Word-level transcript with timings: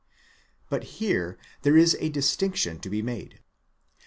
But, 0.67 0.83
here, 0.99 1.37
there 1.61 1.77
is 1.77 1.95
a 1.99 2.09
distinction 2.09 2.79
to. 2.79 2.89
be 2.89 3.03
made. 3.03 3.39